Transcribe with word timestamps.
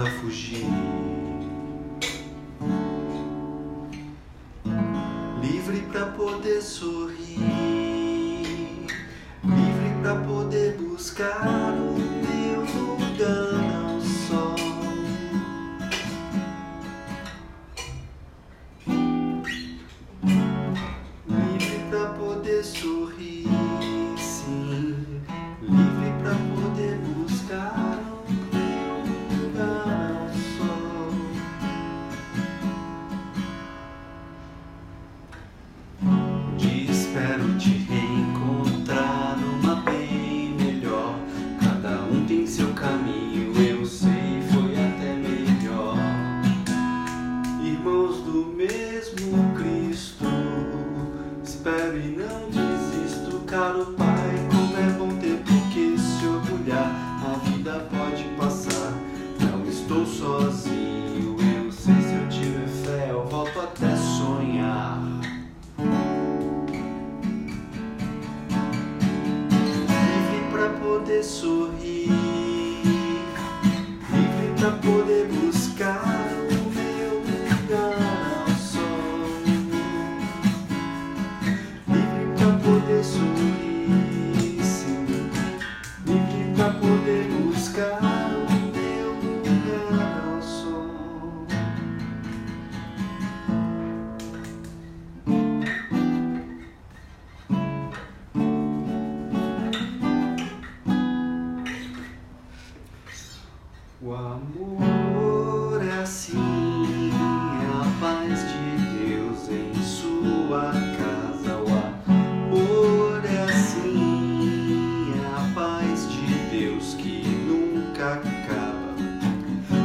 Pra 0.00 0.10
fugir. 0.12 0.64
Livre 5.42 5.82
pra 5.92 6.06
poder 6.06 6.62
sorrir, 6.62 7.38
livre 9.44 9.94
pra 10.00 10.14
poder 10.14 10.76
buscar 10.78 11.74
o 11.74 11.98
meu 11.98 12.60
lugar 12.62 13.60
ao 13.84 14.00
sol. 14.00 14.56
Livre 21.28 21.78
pra 21.90 22.06
poder 22.14 22.64
sorrir, 22.64 23.09
não 52.16 52.48
desisto, 52.50 53.40
caro 53.46 53.86
Pai. 53.96 54.48
Como 54.50 54.76
é 54.76 54.90
bom 54.98 55.16
ter 55.18 55.38
por 55.38 55.68
que 55.72 55.96
se 55.98 56.26
orgulhar, 56.26 56.90
a 57.24 57.38
vida 57.48 57.88
pode 57.90 58.24
passar. 58.36 58.92
Não 59.40 59.64
estou 59.66 60.04
sozinho, 60.04 61.36
eu 61.38 61.72
sei 61.72 61.94
se 61.94 62.14
eu 62.14 62.28
tiver 62.28 62.68
fé, 62.68 63.10
eu 63.10 63.24
volto 63.26 63.58
até 63.60 63.96
sonhar. 63.96 65.00
livre 70.30 70.50
pra 70.50 70.68
poder 70.80 71.22
sorrir, 71.22 71.59
livre 86.60 86.64
pra 86.64 86.70
poder 86.72 87.24
buscar 87.44 88.09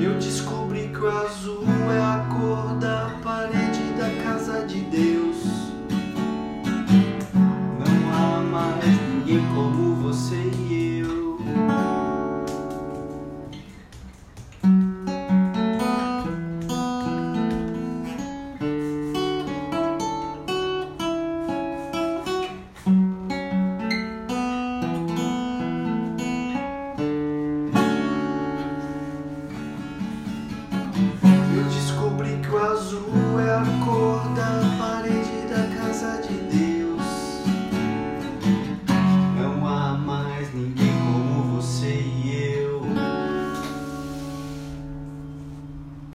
eu 0.00 0.14
descobri 0.18 0.88
que 0.88 0.98
o 0.98 1.08
azul 1.08 1.65